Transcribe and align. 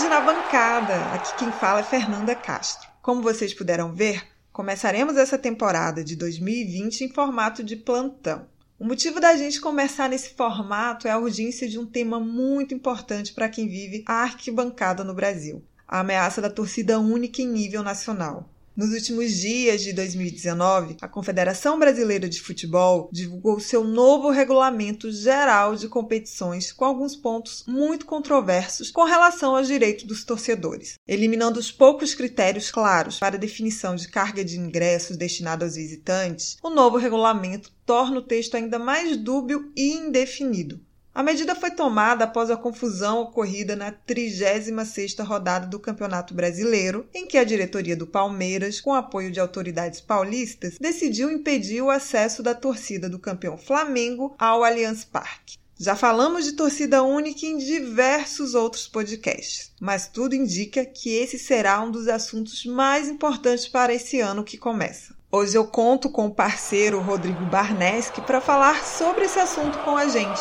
De 0.00 0.08
Na 0.08 0.18
Bancada! 0.18 0.94
Aqui 1.12 1.36
quem 1.36 1.52
fala 1.52 1.80
é 1.80 1.82
Fernanda 1.82 2.34
Castro. 2.34 2.88
Como 3.02 3.20
vocês 3.20 3.52
puderam 3.52 3.92
ver, 3.92 4.26
começaremos 4.50 5.14
essa 5.18 5.36
temporada 5.36 6.02
de 6.02 6.16
2020 6.16 7.02
em 7.02 7.12
formato 7.12 7.62
de 7.62 7.76
plantão. 7.76 8.46
O 8.78 8.84
motivo 8.86 9.20
da 9.20 9.36
gente 9.36 9.60
começar 9.60 10.08
nesse 10.08 10.30
formato 10.30 11.06
é 11.06 11.10
a 11.10 11.18
urgência 11.18 11.68
de 11.68 11.78
um 11.78 11.84
tema 11.84 12.18
muito 12.18 12.72
importante 12.72 13.34
para 13.34 13.50
quem 13.50 13.68
vive 13.68 14.02
a 14.06 14.22
arquibancada 14.22 15.04
no 15.04 15.12
Brasil: 15.12 15.62
a 15.86 16.00
ameaça 16.00 16.40
da 16.40 16.48
torcida 16.48 16.98
única 16.98 17.42
em 17.42 17.48
nível 17.48 17.82
nacional. 17.82 18.48
Nos 18.76 18.92
últimos 18.92 19.32
dias 19.32 19.82
de 19.82 19.92
2019, 19.92 20.96
a 21.00 21.08
Confederação 21.08 21.76
Brasileira 21.76 22.28
de 22.28 22.40
Futebol 22.40 23.10
divulgou 23.12 23.58
seu 23.58 23.82
novo 23.82 24.30
regulamento 24.30 25.10
geral 25.10 25.74
de 25.74 25.88
competições 25.88 26.70
com 26.70 26.84
alguns 26.84 27.16
pontos 27.16 27.64
muito 27.66 28.06
controversos 28.06 28.90
com 28.92 29.02
relação 29.02 29.56
aos 29.56 29.66
direitos 29.66 30.04
dos 30.04 30.24
torcedores, 30.24 30.94
eliminando 31.06 31.58
os 31.58 31.72
poucos 31.72 32.14
critérios 32.14 32.70
claros 32.70 33.18
para 33.18 33.36
definição 33.36 33.96
de 33.96 34.08
carga 34.08 34.44
de 34.44 34.56
ingressos 34.56 35.16
destinada 35.16 35.64
aos 35.64 35.74
visitantes. 35.74 36.56
O 36.62 36.70
novo 36.70 36.96
regulamento 36.96 37.72
torna 37.84 38.20
o 38.20 38.22
texto 38.22 38.54
ainda 38.54 38.78
mais 38.78 39.16
dúbio 39.16 39.72
e 39.76 39.94
indefinido. 39.94 40.80
A 41.12 41.24
medida 41.24 41.56
foi 41.56 41.72
tomada 41.72 42.24
após 42.24 42.50
a 42.50 42.56
confusão 42.56 43.22
ocorrida 43.22 43.74
na 43.74 43.90
36ª 43.90 45.24
rodada 45.24 45.66
do 45.66 45.80
Campeonato 45.80 46.32
Brasileiro, 46.32 47.04
em 47.12 47.26
que 47.26 47.36
a 47.36 47.42
diretoria 47.42 47.96
do 47.96 48.06
Palmeiras, 48.06 48.80
com 48.80 48.94
apoio 48.94 49.30
de 49.30 49.40
autoridades 49.40 50.00
paulistas, 50.00 50.78
decidiu 50.80 51.28
impedir 51.28 51.82
o 51.82 51.90
acesso 51.90 52.44
da 52.44 52.54
torcida 52.54 53.08
do 53.08 53.18
campeão 53.18 53.58
Flamengo 53.58 54.36
ao 54.38 54.62
Allianz 54.62 55.04
Parque. 55.04 55.58
Já 55.76 55.96
falamos 55.96 56.44
de 56.44 56.52
torcida 56.52 57.02
única 57.02 57.44
em 57.44 57.58
diversos 57.58 58.54
outros 58.54 58.86
podcasts, 58.86 59.72
mas 59.80 60.06
tudo 60.06 60.34
indica 60.34 60.84
que 60.84 61.16
esse 61.16 61.38
será 61.38 61.80
um 61.80 61.90
dos 61.90 62.06
assuntos 62.06 62.64
mais 62.66 63.08
importantes 63.08 63.66
para 63.66 63.92
esse 63.92 64.20
ano 64.20 64.44
que 64.44 64.58
começa. 64.58 65.14
Hoje 65.32 65.56
eu 65.56 65.66
conto 65.66 66.10
com 66.10 66.26
o 66.26 66.34
parceiro 66.34 67.00
Rodrigo 67.00 67.46
Barneski 67.46 68.20
para 68.20 68.40
falar 68.40 68.84
sobre 68.84 69.24
esse 69.24 69.38
assunto 69.38 69.78
com 69.78 69.96
a 69.96 70.06
gente. 70.06 70.40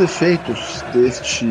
Os 0.00 0.04
efeitos 0.04 0.80
deste 0.94 1.44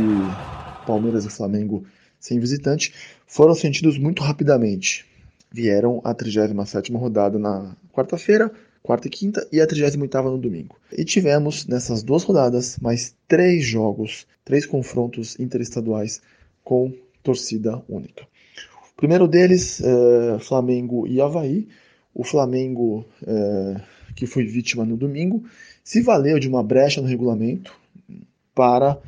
Palmeiras 0.83 1.23
e 1.23 1.29
Flamengo 1.29 1.85
sem 2.19 2.39
visitante 2.39 2.91
foram 3.27 3.53
sentidos 3.53 3.99
muito 3.99 4.23
rapidamente. 4.23 5.05
Vieram 5.51 6.01
a 6.03 6.15
37ª 6.15 6.97
rodada 6.97 7.37
na 7.37 7.75
quarta-feira, 7.93 8.51
quarta 8.81 9.07
e 9.07 9.11
quinta, 9.11 9.47
e 9.51 9.61
a 9.61 9.67
38ª 9.67 10.31
no 10.31 10.39
domingo. 10.39 10.77
E 10.91 11.05
tivemos, 11.05 11.67
nessas 11.67 12.01
duas 12.01 12.23
rodadas, 12.23 12.79
mais 12.79 13.15
três 13.27 13.63
jogos, 13.63 14.25
três 14.43 14.65
confrontos 14.65 15.39
interestaduais 15.39 16.19
com 16.63 16.91
torcida 17.21 17.79
única. 17.87 18.23
O 18.91 18.95
primeiro 18.97 19.27
deles, 19.27 19.79
é, 19.79 20.39
Flamengo 20.39 21.05
e 21.05 21.21
Havaí. 21.21 21.67
O 22.15 22.23
Flamengo, 22.23 23.05
é, 23.27 23.79
que 24.15 24.25
foi 24.25 24.43
vítima 24.43 24.83
no 24.85 24.97
domingo, 24.97 25.43
se 25.83 26.01
valeu 26.01 26.39
de 26.39 26.47
uma 26.47 26.63
brecha 26.63 26.99
no 26.99 27.07
regulamento, 27.07 27.78
para 28.59 28.99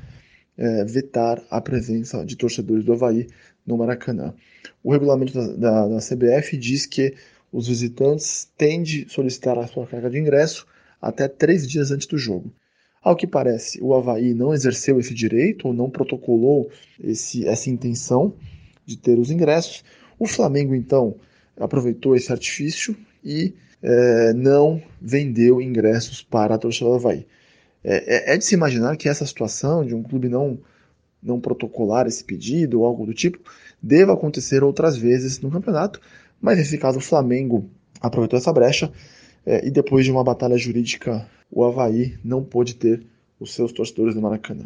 é, 0.58 0.86
vetar 0.86 1.44
a 1.52 1.60
presença 1.60 2.26
de 2.26 2.38
torcedores 2.38 2.86
do 2.86 2.94
Havaí 2.94 3.28
no 3.68 3.78
Maracanã. 3.78 4.34
O 4.82 4.94
regulamento 4.94 5.34
da, 5.34 5.48
da, 5.48 5.88
da 5.90 5.98
CBF 5.98 6.56
diz 6.56 6.86
que 6.86 7.16
os 7.52 7.68
visitantes 7.68 8.50
têm 8.58 8.82
de 8.82 9.10
solicitar 9.10 9.60
a 9.60 9.68
sua 9.68 9.86
carga 9.86 10.10
de 10.10 10.18
ingresso 10.18 10.66
até 11.02 11.28
três 11.28 11.68
dias 11.68 11.92
antes 11.92 12.08
do 12.08 12.18
jogo. 12.18 12.50
Ao 13.04 13.14
que 13.14 13.28
parece, 13.28 13.78
o 13.84 13.94
Havaí 13.94 14.34
não 14.34 14.54
exerceu 14.54 14.98
esse 15.02 15.14
direito 15.14 15.68
ou 15.68 15.74
não 15.74 15.90
protocolou 15.90 16.72
esse, 17.04 17.46
essa 17.46 17.70
intenção 17.70 18.34
de 18.86 18.96
ter 18.96 19.20
os 19.20 19.32
ingressos. 19.32 19.84
O 20.18 20.26
Flamengo, 20.26 20.74
então, 20.74 21.16
aproveitou 21.60 22.16
esse 22.16 22.32
artifício 22.32 22.96
e 23.22 23.54
é, 23.84 24.32
não 24.32 24.82
vendeu 25.02 25.62
ingressos 25.62 26.22
para 26.22 26.56
a 26.56 26.58
torcida 26.58 26.90
do 26.90 26.96
Havaí. 26.96 27.28
É, 27.84 28.32
é, 28.32 28.34
é, 28.34 28.38
de 28.38 28.46
se 28.46 28.54
imaginar 28.54 28.96
que 28.96 29.10
essa 29.10 29.26
situação 29.26 29.86
de 29.86 29.96
um 29.96 30.04
clube 30.04 30.30
não, 30.30 30.60
não 31.22 31.40
protocolar 31.40 32.08
esse 32.08 32.24
pedido 32.24 32.82
ou 32.82 32.86
algo 32.86 33.06
do 33.06 33.14
tipo 33.14 33.40
deva 33.82 34.14
acontecer 34.14 34.64
outras 34.64 34.96
vezes 34.96 35.40
no 35.40 35.50
campeonato, 35.50 36.00
mas 36.40 36.58
nesse 36.58 36.78
caso 36.78 37.00
o 37.00 37.02
Flamengo 37.02 37.70
aproveitou 38.00 38.38
essa 38.38 38.54
brecha 38.54 38.92
é, 39.46 39.66
e 39.66 39.72
depois 39.72 40.06
de 40.06 40.12
uma 40.12 40.24
batalha 40.24 40.58
jurídica 40.58 41.28
o 41.52 41.64
Havaí 41.64 42.18
não 42.24 42.44
pôde 42.44 42.76
ter 42.76 43.06
os 43.40 43.54
seus 43.54 43.72
torcedores 43.72 44.16
no 44.16 44.22
Maracanã. 44.22 44.66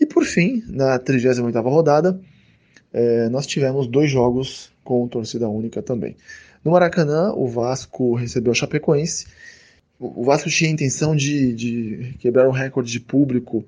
E 0.00 0.06
por 0.06 0.24
fim, 0.24 0.62
na 0.66 0.98
38ª 0.98 1.62
rodada, 1.62 2.20
é, 2.92 3.28
nós 3.28 3.46
tivemos 3.46 3.86
dois 3.86 4.10
jogos 4.10 4.72
com 4.82 5.06
torcida 5.06 5.48
única 5.48 5.82
também. 5.82 6.16
No 6.64 6.72
Maracanã, 6.72 7.32
o 7.32 7.46
Vasco 7.46 8.14
recebeu 8.14 8.52
a 8.52 8.54
Chapecoense 8.54 9.26
o 9.98 10.24
Vasco 10.24 10.50
tinha 10.50 10.70
a 10.70 10.72
intenção 10.72 11.14
de, 11.14 11.52
de 11.52 12.14
quebrar 12.18 12.48
o 12.48 12.52
recorde 12.52 12.90
de 12.90 13.00
público 13.00 13.64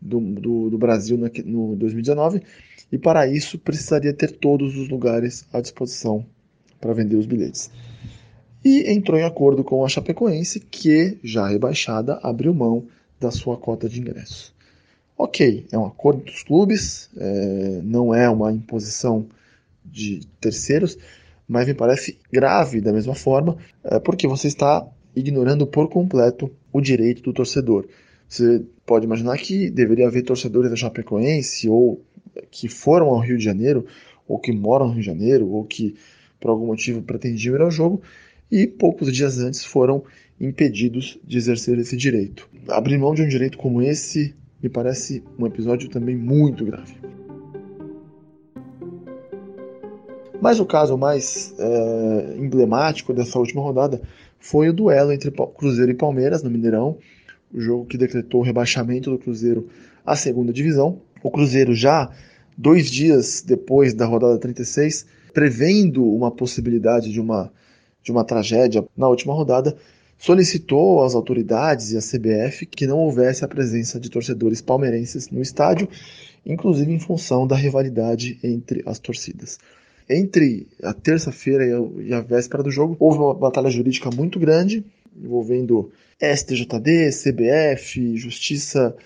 do, 0.00 0.20
do, 0.20 0.70
do 0.70 0.78
Brasil 0.78 1.16
no, 1.16 1.30
no 1.44 1.76
2019 1.76 2.42
e 2.90 2.98
para 2.98 3.26
isso 3.26 3.58
precisaria 3.58 4.12
ter 4.12 4.32
todos 4.32 4.76
os 4.76 4.88
lugares 4.88 5.46
à 5.52 5.60
disposição 5.60 6.26
para 6.80 6.92
vender 6.92 7.16
os 7.16 7.26
bilhetes. 7.26 7.70
E 8.64 8.92
entrou 8.92 9.18
em 9.18 9.24
acordo 9.24 9.64
com 9.64 9.84
a 9.84 9.88
Chapecoense, 9.88 10.60
que, 10.60 11.18
já 11.24 11.48
rebaixada, 11.48 12.20
abriu 12.22 12.52
mão 12.52 12.84
da 13.18 13.30
sua 13.30 13.56
cota 13.56 13.88
de 13.88 14.00
ingressos. 14.00 14.52
Ok, 15.16 15.66
é 15.72 15.78
um 15.78 15.86
acordo 15.86 16.24
dos 16.24 16.42
clubes, 16.42 17.08
é, 17.16 17.80
não 17.82 18.14
é 18.14 18.28
uma 18.28 18.52
imposição 18.52 19.26
de 19.84 20.20
terceiros, 20.40 20.96
mas 21.48 21.66
me 21.66 21.74
parece 21.74 22.18
grave 22.30 22.80
da 22.80 22.92
mesma 22.92 23.14
forma, 23.14 23.56
é, 23.84 23.98
porque 23.98 24.26
você 24.26 24.48
está 24.48 24.86
ignorando 25.14 25.66
por 25.66 25.88
completo 25.88 26.50
o 26.72 26.80
direito 26.80 27.22
do 27.22 27.32
torcedor. 27.32 27.86
Você 28.28 28.62
pode 28.86 29.04
imaginar 29.04 29.36
que 29.38 29.70
deveria 29.70 30.06
haver 30.06 30.22
torcedores 30.22 30.70
da 30.70 30.76
Chapecoense 30.76 31.68
ou 31.68 32.02
que 32.50 32.68
foram 32.68 33.08
ao 33.08 33.18
Rio 33.18 33.36
de 33.36 33.44
Janeiro, 33.44 33.84
ou 34.26 34.38
que 34.38 34.52
moram 34.52 34.86
no 34.86 34.92
Rio 34.92 35.00
de 35.00 35.06
Janeiro, 35.06 35.48
ou 35.48 35.64
que 35.64 35.94
por 36.40 36.50
algum 36.50 36.66
motivo 36.66 37.02
pretendiam 37.02 37.54
ir 37.54 37.60
ao 37.60 37.70
jogo, 37.70 38.00
e 38.50 38.66
poucos 38.66 39.12
dias 39.12 39.38
antes 39.38 39.64
foram 39.64 40.02
impedidos 40.40 41.18
de 41.24 41.38
exercer 41.38 41.78
esse 41.78 41.96
direito. 41.96 42.48
Abrir 42.68 42.98
mão 42.98 43.14
de 43.14 43.22
um 43.22 43.28
direito 43.28 43.58
como 43.58 43.82
esse 43.82 44.34
me 44.62 44.68
parece 44.68 45.22
um 45.38 45.46
episódio 45.46 45.88
também 45.88 46.16
muito 46.16 46.64
grave. 46.64 46.94
Mas 50.42 50.58
o 50.58 50.66
caso 50.66 50.98
mais 50.98 51.54
é, 51.56 52.34
emblemático 52.36 53.14
dessa 53.14 53.38
última 53.38 53.62
rodada 53.62 54.02
foi 54.40 54.68
o 54.68 54.72
duelo 54.72 55.12
entre 55.12 55.30
Cruzeiro 55.30 55.92
e 55.92 55.94
Palmeiras 55.94 56.42
no 56.42 56.50
Mineirão, 56.50 56.98
o 57.54 57.60
jogo 57.60 57.86
que 57.86 57.96
decretou 57.96 58.40
o 58.40 58.44
rebaixamento 58.44 59.08
do 59.08 59.18
Cruzeiro 59.18 59.68
à 60.04 60.16
segunda 60.16 60.52
divisão. 60.52 61.00
O 61.22 61.30
Cruzeiro 61.30 61.76
já 61.76 62.10
dois 62.58 62.90
dias 62.90 63.40
depois 63.46 63.94
da 63.94 64.04
rodada 64.04 64.36
36, 64.36 65.06
prevendo 65.32 66.04
uma 66.04 66.32
possibilidade 66.32 67.12
de 67.12 67.20
uma, 67.20 67.52
de 68.02 68.10
uma 68.10 68.24
tragédia 68.24 68.84
na 68.96 69.06
última 69.06 69.32
rodada, 69.32 69.76
solicitou 70.18 71.04
às 71.04 71.14
autoridades 71.14 71.92
e 71.92 71.96
à 71.96 72.00
CBF 72.00 72.66
que 72.66 72.84
não 72.84 72.98
houvesse 72.98 73.44
a 73.44 73.48
presença 73.48 74.00
de 74.00 74.10
torcedores 74.10 74.60
palmeirenses 74.60 75.30
no 75.30 75.40
estádio, 75.40 75.88
inclusive 76.44 76.92
em 76.92 76.98
função 76.98 77.46
da 77.46 77.54
rivalidade 77.54 78.40
entre 78.42 78.82
as 78.84 78.98
torcidas. 78.98 79.60
Entre 80.08 80.66
a 80.82 80.92
terça-feira 80.92 81.64
e 82.00 82.12
a 82.12 82.20
véspera 82.20 82.62
do 82.62 82.70
jogo, 82.70 82.96
houve 82.98 83.18
uma 83.18 83.34
batalha 83.34 83.70
jurídica 83.70 84.10
muito 84.10 84.38
grande, 84.38 84.84
envolvendo 85.16 85.90
STJD, 86.20 87.10
CBF, 87.10 88.16
Justiça, 88.16 88.96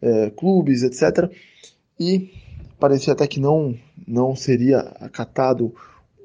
é, 0.00 0.30
clubes, 0.30 0.82
etc. 0.82 1.30
E 1.98 2.30
parecia 2.78 3.12
até 3.12 3.26
que 3.26 3.40
não, 3.40 3.76
não 4.06 4.34
seria 4.36 4.80
acatado 5.00 5.74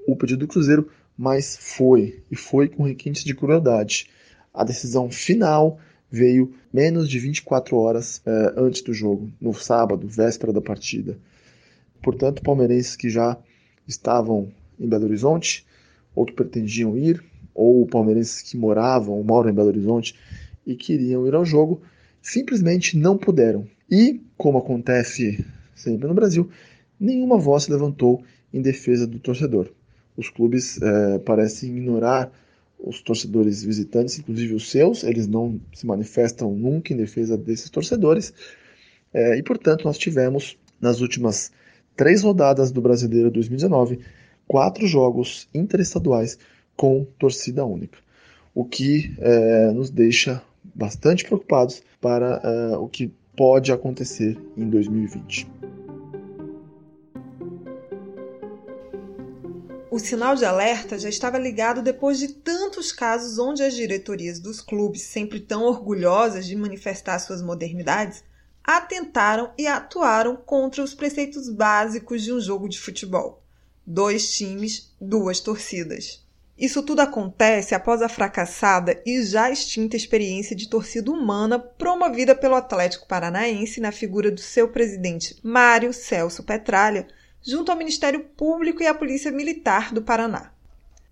o 0.07 0.15
pedido 0.15 0.39
do 0.39 0.47
Cruzeiro, 0.47 0.89
mas 1.17 1.57
foi, 1.59 2.21
e 2.31 2.35
foi 2.35 2.67
com 2.67 2.83
requintes 2.83 3.23
de 3.23 3.35
crueldade. 3.35 4.09
A 4.53 4.63
decisão 4.63 5.11
final 5.11 5.79
veio 6.11 6.53
menos 6.73 7.09
de 7.09 7.19
24 7.19 7.77
horas 7.77 8.21
é, 8.25 8.53
antes 8.57 8.81
do 8.81 8.93
jogo, 8.93 9.29
no 9.39 9.53
sábado, 9.53 10.07
véspera 10.07 10.51
da 10.51 10.61
partida. 10.61 11.17
Portanto, 12.01 12.41
palmeirenses 12.41 12.95
que 12.95 13.09
já 13.09 13.37
estavam 13.89 14.51
em 14.79 14.87
Belo 14.87 15.05
Horizonte 15.05 15.65
ou 16.15 16.25
que 16.25 16.33
pretendiam 16.33 16.97
ir 16.97 17.23
ou 17.53 17.85
palmeirenses 17.85 18.41
que 18.41 18.57
moravam 18.57 19.15
ou 19.15 19.23
moram 19.23 19.49
em 19.49 19.53
Belo 19.53 19.67
Horizonte 19.67 20.15
e 20.65 20.75
queriam 20.75 21.27
ir 21.27 21.35
ao 21.35 21.43
jogo, 21.43 21.81
simplesmente 22.21 22.97
não 22.97 23.17
puderam. 23.17 23.67
E, 23.89 24.21
como 24.37 24.57
acontece 24.57 25.45
sempre 25.75 26.07
no 26.07 26.13
Brasil, 26.13 26.49
nenhuma 26.99 27.37
voz 27.37 27.63
se 27.63 27.71
levantou 27.71 28.23
em 28.53 28.61
defesa 28.61 29.07
do 29.07 29.19
torcedor. 29.19 29.71
Os 30.15 30.29
clubes 30.29 30.81
é, 30.81 31.19
parecem 31.19 31.69
ignorar 31.69 32.31
os 32.79 33.01
torcedores 33.01 33.63
visitantes, 33.63 34.19
inclusive 34.19 34.53
os 34.53 34.69
seus, 34.69 35.03
eles 35.03 35.27
não 35.27 35.59
se 35.73 35.85
manifestam 35.85 36.53
nunca 36.53 36.93
em 36.93 36.97
defesa 36.97 37.37
desses 37.37 37.69
torcedores. 37.69 38.33
É, 39.13 39.37
e, 39.37 39.43
portanto, 39.43 39.83
nós 39.83 39.97
tivemos, 39.97 40.57
nas 40.79 41.01
últimas 41.01 41.51
três 41.99 42.21
rodadas 42.21 42.71
do 42.71 42.79
Brasileiro 42.79 43.29
2019, 43.29 43.99
quatro 44.47 44.87
jogos 44.87 45.49
interestaduais 45.53 46.39
com 46.73 47.05
torcida 47.19 47.65
única, 47.65 47.99
o 48.55 48.63
que 48.63 49.13
é, 49.19 49.69
nos 49.73 49.89
deixa 49.89 50.41
bastante 50.73 51.25
preocupados 51.25 51.83
para 51.99 52.39
é, 52.41 52.77
o 52.77 52.87
que 52.87 53.11
pode 53.35 53.69
acontecer 53.73 54.37
em 54.55 54.69
2020. 54.69 55.45
O 59.91 59.99
sinal 59.99 60.35
de 60.35 60.45
alerta 60.45 60.97
já 60.97 61.09
estava 61.09 61.37
ligado 61.37 61.81
depois 61.81 62.17
de 62.17 62.29
tantos 62.29 62.93
casos 62.93 63.37
onde 63.37 63.61
as 63.61 63.73
diretorias 63.73 64.39
dos 64.39 64.61
clubes, 64.61 65.01
sempre 65.01 65.41
tão 65.41 65.63
orgulhosas 65.63 66.47
de 66.47 66.55
manifestar 66.55 67.19
suas 67.19 67.41
modernidades, 67.41 68.23
atentaram 68.77 69.51
e 69.57 69.65
atuaram 69.65 70.35
contra 70.35 70.83
os 70.83 70.93
preceitos 70.93 71.49
básicos 71.49 72.23
de 72.23 72.31
um 72.31 72.39
jogo 72.39 72.69
de 72.69 72.79
futebol. 72.79 73.41
Dois 73.83 74.31
times, 74.31 74.93
duas 75.01 75.39
torcidas. 75.39 76.23
Isso 76.55 76.83
tudo 76.83 76.99
acontece 76.99 77.73
após 77.73 78.01
a 78.01 78.09
fracassada 78.09 79.01
e 79.05 79.23
já 79.23 79.49
extinta 79.49 79.95
experiência 79.95 80.55
de 80.55 80.69
torcida 80.69 81.09
humana 81.09 81.57
promovida 81.57 82.35
pelo 82.35 82.53
Atlético 82.53 83.07
Paranaense 83.07 83.79
na 83.79 83.91
figura 83.91 84.29
do 84.29 84.41
seu 84.41 84.67
presidente 84.67 85.39
Mário 85.41 85.91
Celso 85.91 86.43
Petralha, 86.43 87.07
junto 87.41 87.71
ao 87.71 87.77
Ministério 87.77 88.19
Público 88.19 88.83
e 88.83 88.87
à 88.87 88.93
Polícia 88.93 89.31
Militar 89.31 89.91
do 89.91 90.03
Paraná. 90.03 90.51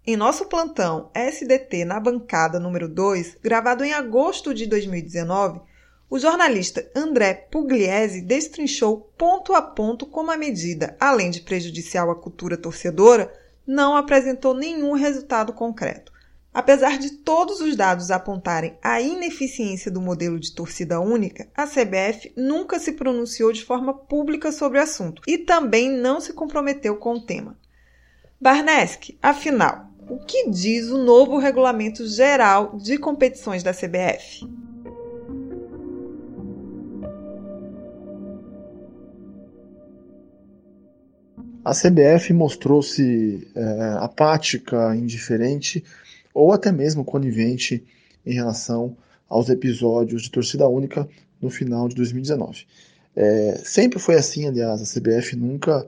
Em 0.06 0.16
nosso 0.16 0.46
plantão 0.46 1.10
SDT 1.16 1.86
na 1.86 2.00
bancada 2.00 2.60
número 2.60 2.88
2, 2.88 3.38
gravado 3.42 3.84
em 3.84 3.94
agosto 3.94 4.54
de 4.54 4.68
2019, 4.68 5.62
o 6.10 6.18
jornalista 6.18 6.90
André 6.96 7.34
Pugliese 7.34 8.22
destrinchou 8.22 9.12
ponto 9.18 9.54
a 9.54 9.62
ponto 9.62 10.06
como 10.06 10.32
a 10.32 10.38
medida, 10.38 10.96
além 11.00 11.30
de 11.30 11.42
prejudicial 11.42 12.10
à 12.10 12.16
cultura 12.16 12.58
torcedora, 12.58 13.34
não 13.66 13.98
apresentou 13.98 14.54
nenhum 14.54 14.94
resultado 14.94 15.52
concreto. 15.52 16.14
Apesar 16.54 16.98
de 16.98 17.12
todos 17.12 17.60
os 17.60 17.76
dados 17.76 18.10
apontarem 18.10 18.78
a 18.82 19.02
ineficiência 19.02 19.92
do 19.92 20.02
modelo 20.02 20.40
de 20.40 20.54
torcida 20.54 21.00
única, 21.00 21.50
a 21.54 21.68
CBF 21.68 22.32
nunca 22.38 22.80
se 22.80 22.94
pronunciou 22.94 23.52
de 23.52 23.66
forma 23.66 23.94
pública 23.94 24.52
sobre 24.52 24.80
o 24.80 24.82
assunto 24.82 25.22
e 25.28 25.38
também 25.38 25.90
não 25.90 26.22
se 26.22 26.32
comprometeu 26.32 26.96
com 26.96 27.16
o 27.16 27.22
tema. 27.22 27.60
Barneski, 28.40 29.20
afinal, 29.22 29.92
o 30.10 30.20
que 30.20 30.50
diz 30.50 30.88
o 30.88 30.98
novo 30.98 31.38
Regulamento 31.38 32.08
Geral 32.08 32.78
de 32.78 32.98
Competições 32.98 33.62
da 33.62 33.74
CBF? 33.74 34.48
A 41.68 41.74
CBF 41.74 42.32
mostrou-se 42.32 43.46
é, 43.54 43.62
apática, 44.00 44.96
indiferente 44.96 45.84
ou 46.34 46.54
até 46.54 46.72
mesmo 46.72 47.04
conivente 47.04 47.84
em 48.26 48.34
relação 48.36 48.96
aos 49.28 49.50
episódios 49.50 50.22
de 50.22 50.32
torcida 50.32 50.66
única 50.66 51.06
no 51.42 51.50
final 51.50 51.90
de 51.90 51.96
2019. 51.96 52.66
É, 53.14 53.60
sempre 53.66 54.00
foi 54.00 54.16
assim, 54.16 54.48
aliás, 54.48 54.82
a 54.82 54.86
CBF 54.86 55.36
nunca 55.36 55.86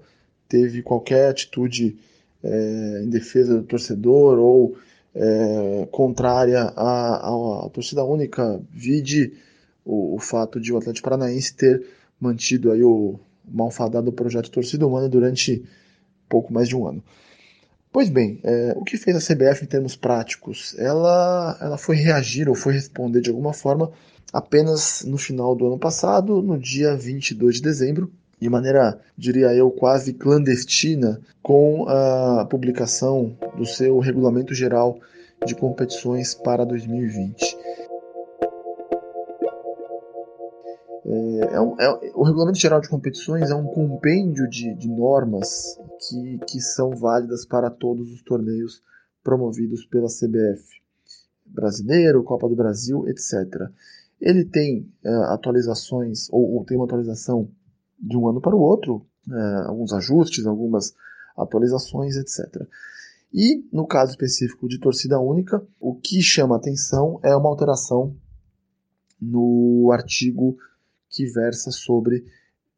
teve 0.50 0.82
qualquer 0.82 1.30
atitude 1.30 1.98
é, 2.44 3.02
em 3.02 3.10
defesa 3.10 3.56
do 3.56 3.64
torcedor 3.64 4.38
ou 4.38 4.76
é, 5.16 5.88
contrária 5.90 6.74
à, 6.76 7.66
à, 7.66 7.70
torcida 7.70 8.04
única, 8.04 8.62
vide 8.70 9.32
o, 9.86 10.16
o, 10.16 10.20
fato 10.20 10.60
de 10.60 10.74
o 10.74 10.78
Atlético 10.78 11.10
Paranaense 11.10 11.54
ter 11.54 11.86
mantido 12.20 12.70
aí 12.70 12.84
o, 12.84 13.18
malfadado 13.52 14.12
projeto 14.12 14.52
Torcida 14.52 14.86
Humana 14.86 15.10
durante 15.10 15.64
pouco 16.28 16.54
mais 16.54 16.68
de 16.68 16.76
um 16.76 16.88
ano. 16.88 17.04
Pois 17.92 18.08
bem, 18.08 18.40
é, 18.44 18.74
o 18.78 18.84
que 18.84 18.98
fez 18.98 19.18
a 19.18 19.34
CBF 19.34 19.64
em 19.64 19.68
termos 19.68 19.96
práticos? 19.96 20.76
Ela, 20.78 21.58
ela 21.60 21.78
foi 21.78 21.96
reagir 21.96 22.48
ou 22.48 22.54
foi 22.54 22.74
responder 22.74 23.20
de 23.20 23.32
alguma 23.32 23.52
forma 23.52 23.92
apenas 24.32 25.04
no 25.06 25.18
final 25.18 25.56
do 25.56 25.66
ano 25.66 25.80
passado, 25.80 26.42
no 26.42 26.58
dia 26.58 26.96
22 26.96 27.56
de 27.56 27.62
dezembro, 27.64 28.12
de 28.40 28.48
maneira, 28.48 29.00
diria 29.18 29.54
eu, 29.54 29.70
quase 29.72 30.14
clandestina, 30.14 31.20
com 31.42 31.86
a 31.90 32.46
publicação 32.46 33.36
do 33.58 33.66
seu 33.66 34.00
Regulamento 34.00 34.54
Geral 34.54 35.00
de 35.46 35.56
Competições 35.56 36.34
para 36.34 36.64
2020. 36.66 37.58
É, 41.10 41.56
é 41.56 41.62
um, 41.62 41.82
é, 41.82 42.12
o 42.14 42.24
Regulamento 42.24 42.60
Geral 42.60 42.80
de 42.80 42.88
Competições 42.88 43.50
é 43.50 43.56
um 43.56 43.66
compêndio 43.66 44.48
de, 44.48 44.76
de 44.76 44.88
normas 44.88 45.76
que, 46.08 46.38
que 46.48 46.62
são 46.62 46.92
válidas 46.92 47.46
para 47.46 47.72
todos 47.72 48.12
os 48.14 48.22
torneios 48.22 48.84
promovidos 49.24 49.84
pela 49.88 50.08
CBF. 50.08 50.80
Brasileiro, 51.48 52.24
Copa 52.24 52.48
do 52.48 52.56
Brasil, 52.56 53.08
etc. 53.08 53.72
Ele 54.22 54.46
tem 54.46 54.88
é, 55.04 55.10
atualizações, 55.34 56.30
ou, 56.30 56.58
ou, 56.58 56.64
tem 56.64 56.78
uma 56.78 56.86
atualização 56.86 57.50
de 58.00 58.16
um 58.16 58.28
ano 58.28 58.40
para 58.40 58.56
o 58.56 58.62
outro, 58.62 59.04
é, 59.28 59.68
alguns 59.68 59.92
ajustes, 59.94 60.46
algumas 60.46 60.94
atualizações, 61.36 62.18
etc. 62.18 62.68
E, 63.34 63.68
no 63.74 63.88
caso 63.88 64.12
específico 64.12 64.68
de 64.68 64.80
torcida 64.80 65.20
única, 65.20 65.66
o 65.80 65.96
que 65.96 66.22
chama 66.22 66.56
atenção 66.56 67.20
é 67.24 67.36
uma 67.36 67.50
alteração 67.50 68.16
no 69.20 69.90
artigo 69.92 70.56
que 71.20 71.26
versa 71.26 71.70
sobre 71.70 72.24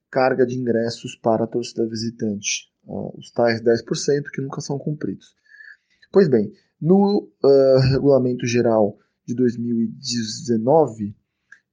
carga 0.10 0.48
de 0.48 0.58
ingressos 0.58 1.16
para 1.16 1.44
a 1.44 1.48
torcida 1.48 1.88
visitante, 1.88 2.72
uh, 2.88 3.16
os 3.16 3.30
tais 3.30 3.62
10% 3.62 4.32
que 4.34 4.42
nunca 4.42 4.60
são 4.62 4.80
cumpridos. 4.80 5.36
Pois 6.12 6.28
bem, 6.28 6.52
no 6.82 7.30
uh, 7.44 7.80
regulamento 7.92 8.48
geral 8.48 8.98
de 9.24 9.36
2019, 9.36 11.16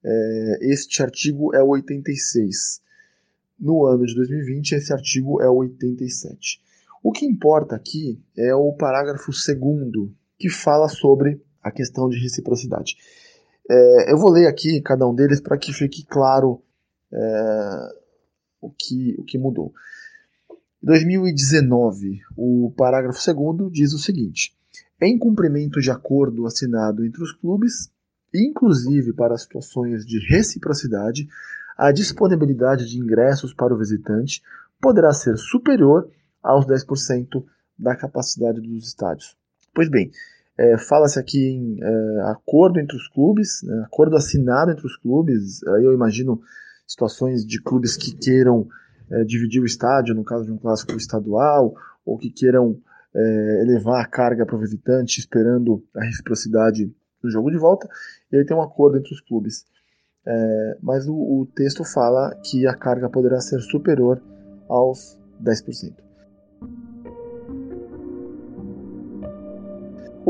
é, 0.01 0.71
este 0.71 1.01
artigo 1.01 1.53
é 1.55 1.63
o 1.63 1.69
86. 1.69 2.81
No 3.59 3.87
ano 3.87 4.05
de 4.05 4.13
2020, 4.13 4.73
esse 4.73 4.93
artigo 4.93 5.41
é 5.41 5.49
o 5.49 5.55
87. 5.55 6.61
O 7.01 7.11
que 7.11 7.25
importa 7.25 7.75
aqui 7.75 8.21
é 8.37 8.53
o 8.53 8.71
parágrafo 8.73 9.31
2 9.31 10.11
que 10.37 10.49
fala 10.49 10.87
sobre 10.87 11.41
a 11.63 11.71
questão 11.71 12.07
de 12.07 12.19
reciprocidade. 12.19 12.95
É, 13.69 14.11
eu 14.11 14.17
vou 14.17 14.31
ler 14.31 14.47
aqui 14.47 14.81
cada 14.81 15.07
um 15.07 15.13
deles 15.13 15.39
para 15.39 15.57
que 15.57 15.71
fique 15.71 16.03
claro 16.03 16.61
é, 17.13 17.89
o, 18.59 18.71
que, 18.71 19.15
o 19.19 19.23
que 19.23 19.37
mudou. 19.37 19.71
Em 20.81 20.87
2019, 20.87 22.21
o 22.35 22.73
parágrafo 22.75 23.19
2 23.33 23.71
diz 23.71 23.93
o 23.93 23.99
seguinte: 23.99 24.55
em 24.99 25.17
cumprimento 25.17 25.79
de 25.79 25.91
acordo 25.91 26.45
assinado 26.45 27.05
entre 27.05 27.21
os 27.21 27.31
clubes, 27.31 27.91
inclusive 28.33 29.13
para 29.13 29.37
situações 29.37 30.05
de 30.05 30.19
reciprocidade, 30.27 31.27
a 31.77 31.91
disponibilidade 31.91 32.89
de 32.89 32.97
ingressos 32.97 33.53
para 33.53 33.73
o 33.73 33.77
visitante 33.77 34.41
poderá 34.81 35.13
ser 35.13 35.37
superior 35.37 36.09
aos 36.41 36.65
10% 36.65 37.43
da 37.77 37.95
capacidade 37.95 38.59
dos 38.59 38.87
estádios. 38.87 39.37
Pois 39.73 39.89
bem, 39.89 40.11
é, 40.59 40.77
Fala-se 40.77 41.17
aqui 41.17 41.39
em 41.39 41.77
é, 41.81 42.21
acordo 42.31 42.81
entre 42.81 42.97
os 42.97 43.07
clubes, 43.07 43.61
né, 43.63 43.81
acordo 43.85 44.17
assinado 44.17 44.71
entre 44.71 44.85
os 44.85 44.97
clubes. 44.97 45.65
Aí 45.69 45.85
eu 45.85 45.93
imagino 45.93 46.41
situações 46.85 47.45
de 47.45 47.61
clubes 47.61 47.95
que 47.95 48.13
queiram 48.13 48.67
é, 49.09 49.23
dividir 49.23 49.61
o 49.61 49.65
estádio, 49.65 50.13
no 50.13 50.25
caso 50.25 50.43
de 50.43 50.51
um 50.51 50.57
clássico 50.57 50.97
estadual, 50.97 51.73
ou 52.05 52.17
que 52.17 52.29
queiram 52.29 52.77
é, 53.15 53.61
elevar 53.61 54.03
a 54.03 54.07
carga 54.07 54.45
para 54.45 54.57
o 54.57 54.59
visitante, 54.59 55.19
esperando 55.19 55.81
a 55.95 56.03
reciprocidade 56.03 56.93
do 57.23 57.29
jogo 57.29 57.49
de 57.49 57.57
volta. 57.57 57.87
E 58.29 58.35
aí 58.35 58.45
tem 58.45 58.57
um 58.57 58.61
acordo 58.61 58.97
entre 58.97 59.13
os 59.13 59.21
clubes. 59.21 59.63
É, 60.27 60.77
mas 60.81 61.07
o, 61.07 61.13
o 61.15 61.47
texto 61.55 61.85
fala 61.85 62.35
que 62.43 62.67
a 62.67 62.75
carga 62.75 63.09
poderá 63.09 63.39
ser 63.39 63.61
superior 63.61 64.21
aos 64.67 65.17
10%. 65.41 66.08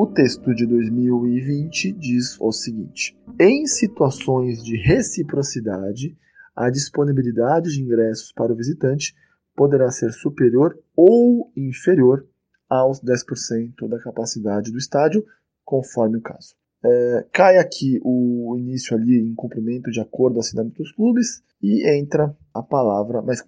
O 0.02 0.08
texto 0.08 0.56
de 0.56 0.66
2020 0.66 1.92
diz 1.92 2.40
o 2.40 2.54
seguinte: 2.54 3.20
em 3.38 3.66
situações 3.66 4.64
de 4.64 4.78
reciprocidade, 4.78 6.18
a 6.56 6.70
disponibilidade 6.70 7.70
de 7.70 7.84
ingressos 7.84 8.32
para 8.32 8.54
o 8.54 8.56
visitante 8.56 9.14
poderá 9.54 9.92
ser 9.92 10.14
superior 10.14 10.80
ou 10.96 11.52
inferior 11.54 12.26
aos 12.70 13.02
10% 13.02 13.90
da 13.90 14.00
capacidade 14.00 14.72
do 14.72 14.78
estádio, 14.78 15.22
conforme 15.66 16.16
o 16.16 16.22
caso. 16.22 16.56
É, 16.82 17.28
cai 17.34 17.58
aqui 17.58 18.00
o 18.02 18.56
início 18.58 18.96
ali 18.96 19.20
em 19.20 19.36
cumprimento 19.36 19.92
de 19.92 20.00
acordo 20.00 20.40
assinado 20.40 20.72
pelos 20.72 20.94
clubes 20.94 21.44
e 21.62 21.86
entra 22.00 22.34
a 22.54 22.64
palavra, 22.64 23.22
mas 23.22 23.44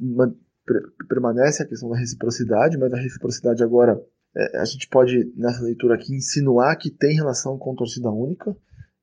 permanece 1.07 1.63
a 1.63 1.65
questão 1.65 1.89
da 1.89 1.97
reciprocidade, 1.97 2.77
mas 2.77 2.91
a 2.91 2.97
reciprocidade 2.97 3.63
agora 3.63 3.97
a 4.35 4.65
gente 4.65 4.87
pode 4.87 5.31
nessa 5.35 5.61
leitura 5.61 5.95
aqui 5.95 6.15
insinuar 6.15 6.77
que 6.77 6.89
tem 6.89 7.15
relação 7.15 7.57
com 7.57 7.75
torcida 7.75 8.09
única. 8.09 8.55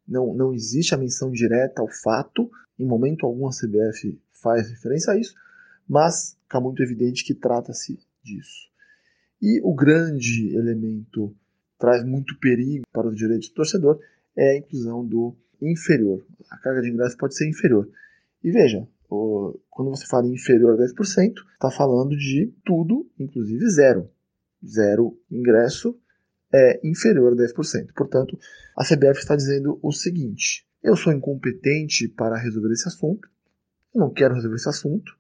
Não, 0.07 0.35
não 0.35 0.55
existe 0.55 0.95
a 0.95 0.99
menção 0.99 1.31
direta 1.31 1.83
ao 1.83 1.89
fato, 1.89 2.51
em 2.79 2.87
momento 2.87 3.27
algum 3.27 3.47
a 3.47 3.51
CBF 3.51 4.19
faz 4.33 4.71
referência 4.71 5.13
a 5.13 5.19
isso, 5.19 5.35
mas 5.87 6.37
fica 6.45 6.61
muito 6.61 6.83
evidente 6.83 7.25
que 7.25 7.35
trata-se 7.35 7.99
disso. 8.23 8.69
E 9.41 9.61
o 9.63 9.75
grande 9.75 10.55
elemento 10.57 11.35
traz 11.79 12.05
muito 12.05 12.39
perigo 12.39 12.85
para 12.93 13.09
os 13.09 13.17
direitos 13.17 13.49
do 13.49 13.55
torcedor 13.55 14.01
é 14.37 14.53
a 14.53 14.59
inclusão 14.59 15.05
do 15.05 15.37
inferior. 15.61 16.25
A 16.51 16.57
carga 16.59 16.81
de 16.81 16.91
ingresso 16.91 17.17
pode 17.17 17.37
ser 17.37 17.49
inferior. 17.49 17.89
E 18.43 18.51
veja, 18.51 18.87
quando 19.09 19.91
você 19.91 20.07
fala 20.07 20.27
inferior 20.27 20.75
a 20.75 20.85
10%, 20.85 21.35
está 21.53 21.71
falando 21.71 22.17
de 22.17 22.53
tudo, 22.65 23.09
inclusive 23.19 23.69
zero. 23.71 24.11
Zero 24.65 25.19
ingresso 25.31 25.99
é 26.53 26.81
inferior 26.87 27.33
a 27.33 27.37
10%. 27.37 27.93
Portanto, 27.95 28.39
a 28.77 28.85
CBF 28.85 29.21
está 29.21 29.37
dizendo 29.37 29.79
o 29.83 29.93
seguinte: 29.93 30.67
eu 30.83 30.97
sou 30.97 31.13
incompetente 31.13 32.09
para 32.09 32.37
resolver 32.37 32.73
esse 32.73 32.89
assunto, 32.89 33.29
não 33.95 34.11
quero 34.11 34.35
resolver 34.35 34.57
esse 34.57 34.69
assunto, 34.69 35.17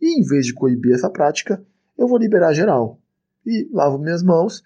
e 0.00 0.20
em 0.20 0.24
vez 0.24 0.46
de 0.46 0.54
coibir 0.54 0.94
essa 0.94 1.10
prática, 1.10 1.64
eu 1.96 2.08
vou 2.08 2.18
liberar 2.18 2.52
geral. 2.52 3.00
E 3.44 3.68
lavo 3.72 3.98
minhas 3.98 4.22
mãos 4.22 4.62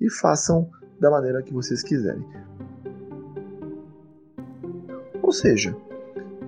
e 0.00 0.10
façam 0.10 0.70
da 0.98 1.10
maneira 1.10 1.42
que 1.42 1.52
vocês 1.52 1.82
quiserem. 1.82 2.24
Ou 5.22 5.32
seja, 5.32 5.76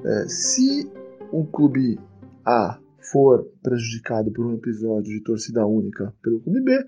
é, 0.04 0.28
se 0.28 0.90
um 1.32 1.46
clube 1.46 1.98
A 2.44 2.78
for 2.98 3.44
prejudicado 3.62 4.32
por 4.32 4.46
um 4.46 4.54
episódio 4.54 5.12
de 5.12 5.20
torcida 5.20 5.66
única 5.66 6.14
pelo 6.22 6.40
clube 6.40 6.60
B, 6.62 6.84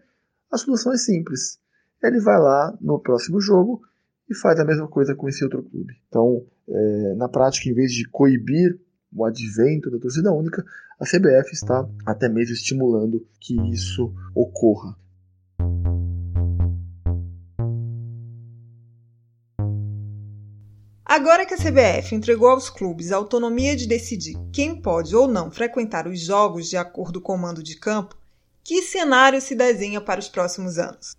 a 0.54 0.58
solução 0.58 0.92
é 0.92 0.96
simples. 0.96 1.58
Ele 2.02 2.20
vai 2.20 2.38
lá 2.38 2.76
no 2.80 2.98
próximo 2.98 3.40
jogo 3.40 3.82
e 4.28 4.34
faz 4.34 4.58
a 4.60 4.64
mesma 4.64 4.86
coisa 4.86 5.14
com 5.14 5.28
esse 5.28 5.42
outro 5.42 5.62
clube. 5.62 5.94
Então, 6.08 6.44
é, 6.68 7.14
na 7.14 7.28
prática, 7.28 7.68
em 7.68 7.74
vez 7.74 7.92
de 7.92 8.08
coibir 8.08 8.78
o 9.12 9.24
advento 9.24 9.90
da 9.90 9.98
torcida 9.98 10.32
única, 10.32 10.64
a 10.98 11.04
CBF 11.04 11.52
está 11.52 11.88
até 12.06 12.28
mesmo 12.28 12.54
estimulando 12.54 13.26
que 13.40 13.54
isso 13.70 14.14
ocorra. 14.34 14.96
Agora 21.04 21.46
que 21.46 21.54
a 21.54 21.58
CBF 21.58 22.14
entregou 22.14 22.48
aos 22.48 22.68
clubes 22.68 23.12
a 23.12 23.16
autonomia 23.16 23.76
de 23.76 23.86
decidir 23.86 24.36
quem 24.52 24.80
pode 24.80 25.14
ou 25.14 25.28
não 25.28 25.50
frequentar 25.50 26.06
os 26.06 26.20
jogos 26.20 26.68
de 26.68 26.76
acordo 26.76 27.20
com 27.20 27.34
o 27.34 27.38
mando 27.38 27.62
de 27.62 27.76
campo, 27.76 28.16
que 28.64 28.82
cenário 28.82 29.40
se 29.40 29.54
desenha 29.54 30.00
para 30.00 30.18
os 30.18 30.28
próximos 30.28 30.78
anos? 30.78 31.14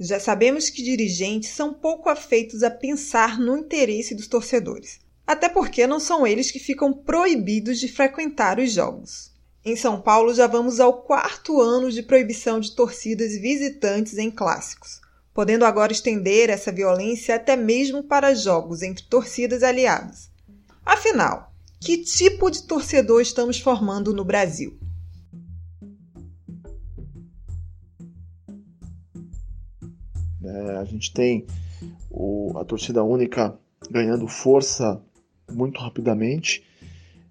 Já 0.00 0.18
sabemos 0.18 0.68
que 0.70 0.82
dirigentes 0.82 1.50
são 1.50 1.72
pouco 1.72 2.08
afeitos 2.08 2.62
a 2.62 2.70
pensar 2.70 3.38
no 3.38 3.56
interesse 3.56 4.14
dos 4.14 4.26
torcedores, 4.26 4.98
até 5.26 5.48
porque 5.48 5.86
não 5.86 6.00
são 6.00 6.26
eles 6.26 6.50
que 6.50 6.58
ficam 6.58 6.92
proibidos 6.92 7.78
de 7.78 7.86
frequentar 7.86 8.58
os 8.58 8.72
jogos. 8.72 9.30
Em 9.64 9.76
São 9.76 10.00
Paulo 10.00 10.34
já 10.34 10.46
vamos 10.46 10.80
ao 10.80 11.02
quarto 11.02 11.60
ano 11.60 11.92
de 11.92 12.02
proibição 12.02 12.58
de 12.58 12.74
torcidas 12.74 13.36
visitantes 13.38 14.18
em 14.18 14.30
clássicos 14.30 15.00
podendo 15.36 15.66
agora 15.66 15.92
estender 15.92 16.48
essa 16.48 16.72
violência 16.72 17.36
até 17.36 17.56
mesmo 17.56 18.02
para 18.02 18.34
jogos 18.34 18.80
entre 18.80 19.04
torcidas 19.04 19.62
aliadas. 19.62 20.30
Afinal, 20.82 21.52
que 21.78 21.98
tipo 21.98 22.50
de 22.50 22.62
torcedor 22.62 23.20
estamos 23.20 23.60
formando 23.60 24.14
no 24.14 24.24
Brasil? 24.24 24.78
É, 30.46 30.76
a 30.76 30.84
gente 30.84 31.12
tem 31.12 31.46
o, 32.10 32.52
a 32.56 32.64
torcida 32.64 33.02
única 33.02 33.58
ganhando 33.90 34.26
força 34.26 35.00
muito 35.50 35.80
rapidamente. 35.80 36.62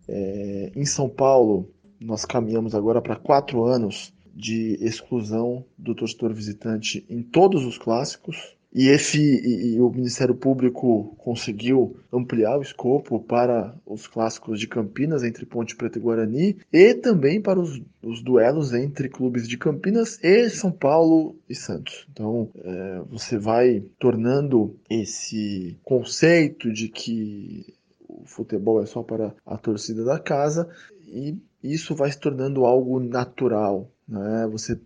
É, 0.08 0.72
em 0.76 0.86
São 0.86 1.10
Paulo, 1.10 1.72
nós 2.00 2.26
caminhamos 2.26 2.76
agora 2.76 3.02
para 3.02 3.16
quatro 3.16 3.64
anos 3.64 4.14
de 4.34 4.78
exclusão 4.82 5.66
do 5.78 5.96
torcedor 5.96 6.34
visitante 6.34 7.06
em 7.10 7.24
todos 7.24 7.66
os 7.66 7.78
clássicos. 7.78 8.56
E, 8.78 8.90
esse, 8.90 9.18
e, 9.18 9.76
e, 9.76 9.82
o 9.82 9.90
Ministério 9.90 10.36
Público 10.36 11.16
conseguiu 11.18 11.96
ampliar 12.12 12.58
o 12.58 12.62
escopo 12.62 13.22
para 13.22 13.74
os 13.86 14.06
clássicos 14.06 14.60
de 14.60 14.68
Campinas 14.68 15.24
entre 15.24 15.46
Ponte 15.46 15.78
Preta 15.78 15.98
e 15.98 16.02
Guarani 16.02 16.58
e 16.74 16.94
também 16.94 17.42
para 17.42 17.58
os, 17.58 17.82
os 18.04 18.22
duelos 18.22 18.74
entre 18.74 19.08
clubes 19.08 19.48
de 19.48 19.58
Campinas 19.58 20.20
e 20.22 20.50
São 20.50 20.74
Paulo 20.74 21.38
e 21.50 21.56
Santos. 21.56 22.06
Então 22.12 22.50
é, 22.66 23.02
você 23.10 23.38
vai 23.38 23.82
tornando 23.98 24.76
esse 24.90 25.78
conceito 25.82 26.70
de 26.70 26.90
que 26.90 27.74
o 28.10 28.26
futebol 28.26 28.84
é 28.84 28.86
só 28.86 29.02
para 29.02 29.34
a 29.46 29.58
torcida 29.58 30.04
da 30.04 30.20
casa 30.20 30.68
e 31.08 31.38
isso 31.64 31.96
vai 31.96 32.12
se 32.12 32.20
tornando 32.20 32.66
algo 32.66 33.00
natural, 33.00 33.90
né? 34.08 34.48
Você, 34.52 34.80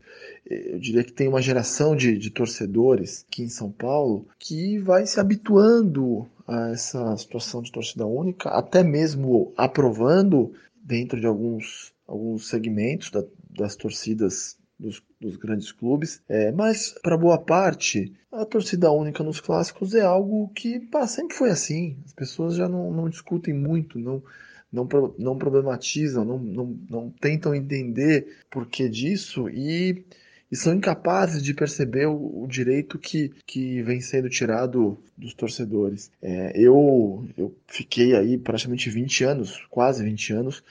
eu 0.45 0.79
diria 0.79 1.03
que 1.03 1.11
tem 1.11 1.27
uma 1.27 1.41
geração 1.41 1.95
de, 1.95 2.17
de 2.17 2.29
torcedores 2.29 3.25
aqui 3.27 3.43
em 3.43 3.49
São 3.49 3.71
Paulo 3.71 4.27
que 4.37 4.79
vai 4.79 5.05
se 5.05 5.19
habituando 5.19 6.27
a 6.47 6.69
essa 6.71 7.15
situação 7.17 7.61
de 7.61 7.71
torcida 7.71 8.05
única, 8.05 8.49
até 8.49 8.83
mesmo 8.83 9.53
aprovando 9.55 10.53
dentro 10.81 11.19
de 11.19 11.27
alguns, 11.27 11.93
alguns 12.07 12.47
segmentos 12.47 13.11
da, 13.11 13.23
das 13.49 13.75
torcidas 13.75 14.57
dos, 14.79 15.03
dos, 15.19 15.35
grandes 15.35 15.71
clubes, 15.71 16.21
é, 16.27 16.51
mas 16.51 16.95
para 17.03 17.17
boa 17.17 17.37
parte 17.37 18.13
a 18.31 18.45
torcida 18.45 18.89
única 18.89 19.23
nos 19.23 19.41
clássicos 19.41 19.93
é 19.93 20.01
algo 20.01 20.47
que 20.55 20.79
pá, 20.79 21.05
sempre 21.05 21.35
foi 21.35 21.49
assim. 21.49 21.97
As 22.05 22.13
pessoas 22.13 22.55
já 22.55 22.69
não, 22.69 22.91
não 22.91 23.09
discutem 23.09 23.53
muito, 23.53 23.99
não 23.99 24.23
não, 24.71 24.87
não 25.17 25.37
problematizam, 25.37 26.23
não, 26.23 26.37
não, 26.37 26.79
não 26.89 27.09
tentam 27.09 27.55
entender 27.55 28.37
por 28.49 28.67
que 28.67 28.87
disso 28.87 29.49
e, 29.49 30.03
e 30.51 30.55
são 30.55 30.73
incapazes 30.73 31.43
de 31.43 31.53
perceber 31.53 32.07
o, 32.07 32.43
o, 32.43 32.47
direito 32.47 32.99
que, 32.99 33.31
que 33.45 33.81
vem 33.81 33.99
sendo 33.99 34.29
tirado 34.29 34.97
dos 35.17 35.33
torcedores. 35.33 36.11
É, 36.21 36.51
eu, 36.55 37.27
eu 37.37 37.55
fiquei 37.67 38.15
aí 38.15 38.37
praticamente 38.37 38.89
20 38.89 39.23
anos, 39.23 39.65
quase 39.69 40.03
20 40.03 40.33
anos, 40.33 40.63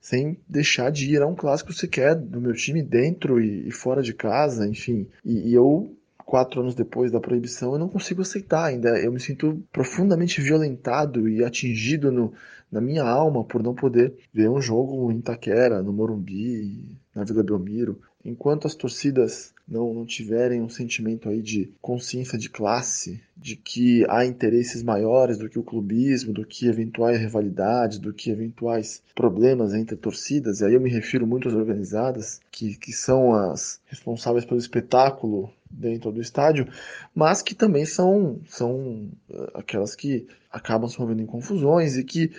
sem 0.00 0.36
deixar 0.48 0.90
de 0.90 1.12
ir 1.12 1.22
a 1.22 1.26
um 1.26 1.34
clássico 1.34 1.72
sequer 1.72 2.14
do 2.14 2.40
meu 2.40 2.52
time 2.52 2.82
dentro 2.82 3.40
e, 3.40 3.68
e 3.68 3.70
fora 3.70 4.02
de 4.02 4.12
casa, 4.12 4.66
enfim. 4.66 5.06
E, 5.24 5.50
e 5.50 5.54
eu 5.54 5.96
quatro 6.24 6.60
anos 6.60 6.74
depois 6.74 7.12
da 7.12 7.20
proibição, 7.20 7.72
eu 7.72 7.78
não 7.78 7.88
consigo 7.88 8.22
aceitar 8.22 8.64
ainda. 8.64 8.98
Eu 8.98 9.12
me 9.12 9.20
sinto 9.20 9.62
profundamente 9.72 10.40
violentado 10.40 11.28
e 11.28 11.44
atingido 11.44 12.10
no, 12.10 12.32
na 12.70 12.80
minha 12.80 13.04
alma 13.04 13.44
por 13.44 13.62
não 13.62 13.74
poder 13.74 14.14
ver 14.32 14.48
um 14.48 14.60
jogo 14.60 15.10
em 15.12 15.18
Itaquera, 15.18 15.82
no 15.82 15.92
Morumbi, 15.92 16.96
na 17.14 17.24
Vila 17.24 17.42
Belmiro. 17.42 18.00
Enquanto 18.24 18.66
as 18.66 18.74
torcidas 18.74 19.52
não, 19.68 19.92
não 19.92 20.06
tiverem 20.06 20.62
um 20.62 20.68
sentimento 20.68 21.28
aí 21.28 21.42
de 21.42 21.70
consciência 21.80 22.38
de 22.38 22.48
classe, 22.48 23.20
de 23.36 23.54
que 23.54 24.04
há 24.08 24.24
interesses 24.24 24.82
maiores 24.82 25.36
do 25.36 25.48
que 25.48 25.58
o 25.58 25.62
clubismo, 25.62 26.32
do 26.32 26.44
que 26.44 26.66
eventuais 26.66 27.20
rivalidades, 27.20 27.98
do 27.98 28.14
que 28.14 28.30
eventuais 28.30 29.02
problemas 29.14 29.74
entre 29.74 29.94
torcidas, 29.94 30.60
e 30.60 30.64
aí 30.64 30.74
eu 30.74 30.80
me 30.80 30.90
refiro 30.90 31.26
muito 31.26 31.48
às 31.48 31.54
organizadas, 31.54 32.40
que, 32.50 32.76
que 32.76 32.92
são 32.92 33.34
as 33.34 33.78
responsáveis 33.86 34.44
pelo 34.46 34.58
espetáculo 34.58 35.52
dentro 35.74 36.12
do 36.12 36.20
estádio, 36.20 36.68
mas 37.14 37.42
que 37.42 37.54
também 37.54 37.84
são, 37.84 38.40
são 38.46 39.10
eh, 39.30 39.50
aquelas 39.54 39.94
que 39.94 40.26
acabam 40.50 40.88
se 40.88 41.00
movendo 41.00 41.22
em 41.22 41.26
confusões 41.26 41.96
e 41.96 42.04
que 42.04 42.30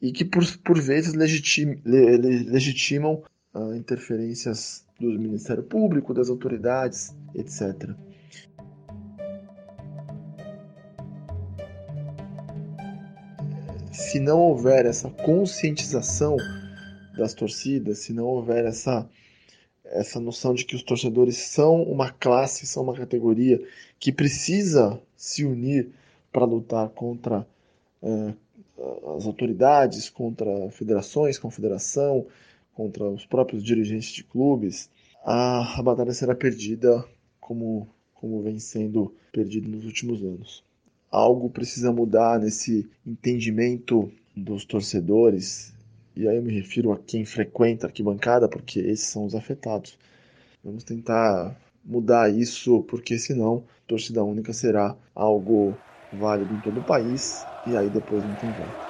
e 0.00 0.12
que 0.12 0.24
por, 0.24 0.42
por 0.58 0.80
vezes 0.80 1.12
legitim, 1.12 1.78
legitimam 1.84 3.22
uh, 3.54 3.74
interferências 3.74 4.86
do 4.98 5.06
Ministério 5.06 5.62
Público, 5.62 6.14
das 6.14 6.30
autoridades, 6.30 7.14
etc. 7.34 7.90
Se 13.92 14.18
não 14.18 14.38
houver 14.38 14.86
essa 14.86 15.10
conscientização 15.10 16.36
das 17.16 17.34
torcidas, 17.34 17.98
se 17.98 18.12
não 18.12 18.24
houver 18.24 18.64
essa, 18.64 19.08
essa 19.90 20.20
noção 20.20 20.54
de 20.54 20.64
que 20.64 20.76
os 20.76 20.82
torcedores 20.82 21.36
são 21.36 21.82
uma 21.82 22.10
classe, 22.10 22.66
são 22.66 22.84
uma 22.84 22.94
categoria 22.94 23.60
que 23.98 24.12
precisa 24.12 25.00
se 25.16 25.44
unir 25.44 25.90
para 26.32 26.44
lutar 26.44 26.88
contra 26.90 27.46
uh, 28.02 29.14
as 29.16 29.26
autoridades, 29.26 30.08
contra 30.08 30.70
federações, 30.70 31.38
confederação, 31.38 32.26
contra 32.74 33.04
os 33.04 33.26
próprios 33.26 33.62
dirigentes 33.62 34.10
de 34.10 34.24
clubes, 34.24 34.88
a, 35.24 35.78
a 35.78 35.82
batalha 35.82 36.12
será 36.12 36.34
perdida 36.34 37.04
como, 37.40 37.86
como 38.14 38.42
vem 38.42 38.58
sendo 38.58 39.14
perdida 39.32 39.68
nos 39.68 39.84
últimos 39.84 40.22
anos. 40.22 40.64
algo 41.10 41.50
precisa 41.50 41.92
mudar 41.92 42.38
nesse 42.38 42.88
entendimento 43.06 44.10
dos 44.34 44.64
torcedores, 44.64 45.74
e 46.16 46.28
aí 46.28 46.36
eu 46.36 46.42
me 46.42 46.52
refiro 46.54 46.92
a 46.92 46.98
quem 46.98 47.24
frequenta 47.24 47.86
a 47.86 47.88
arquibancada, 47.88 48.48
porque 48.48 48.80
esses 48.80 49.06
são 49.08 49.24
os 49.26 49.34
afetados. 49.34 49.98
Vamos 50.64 50.84
tentar 50.84 51.56
mudar 51.84 52.30
isso, 52.32 52.82
porque 52.84 53.18
senão 53.18 53.64
torcida 53.86 54.24
única 54.24 54.52
será 54.54 54.96
algo 55.14 55.80
válido 56.12 56.54
em 56.54 56.60
todo 56.60 56.80
o 56.80 56.84
país, 56.84 57.48
e 57.66 57.76
aí 57.76 57.90
depois 57.90 58.24
não 58.24 58.34
tem 58.36 58.52
volta. 58.52 58.89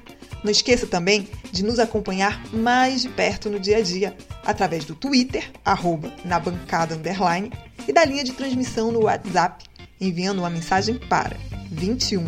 Não 0.45 0.51
esqueça 0.51 0.87
também 0.87 1.27
de 1.53 1.65
nos 1.65 1.79
acompanhar 1.79 2.45
mais 2.53 3.01
de 3.01 3.09
perto 3.09 3.49
no 3.49 3.59
dia 3.59 3.79
a 3.79 3.81
dia, 3.81 4.15
através 4.45 4.85
do 4.85 4.95
Twitter, 4.95 5.51
arroba, 5.65 6.13
na 6.23 6.39
bancada 6.39 7.01
e 7.89 7.93
da 7.95 8.05
linha 8.05 8.25
de 8.25 8.33
transmissão 8.33 8.93
no 8.93 9.05
WhatsApp 9.05 9.73
enviando 10.01 10.41
uma 10.41 10.51
mensagem 10.51 10.99
para 10.99 11.37
21 11.71 12.27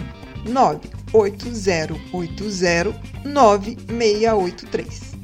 98080 0.49 2.95
9683. 3.25 5.16